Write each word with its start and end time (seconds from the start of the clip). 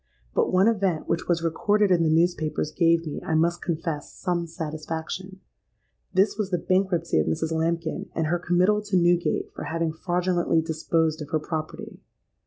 But 0.33 0.51
one 0.51 0.67
event, 0.67 1.07
which 1.07 1.27
was 1.27 1.43
recorded 1.43 1.91
in 1.91 2.01
the 2.01 2.09
newspapers, 2.09 2.71
gave 2.71 3.05
me, 3.05 3.21
I 3.21 3.35
must 3.35 3.61
confess, 3.61 4.11
some 4.11 4.47
satisfaction: 4.47 5.41
this 6.11 6.39
was 6.39 6.49
the 6.49 6.57
bankruptcy 6.57 7.19
of 7.19 7.27
Mrs. 7.27 7.51
Lambkin 7.51 8.09
and 8.15 8.25
her 8.25 8.39
committal 8.39 8.81
to 8.81 8.97
Newgate 8.97 9.51
for 9.53 9.65
having 9.65 9.93
fraudulently 9.93 10.59
disposed 10.63 11.21
of 11.21 11.29
her 11.29 11.39
property. 11.39 11.99